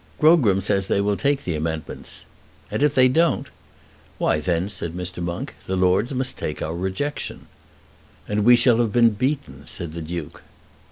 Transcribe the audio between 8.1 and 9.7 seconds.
"And we shall have been beaten,"